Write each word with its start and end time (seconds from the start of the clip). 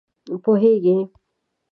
پوهېږې! 0.43 0.97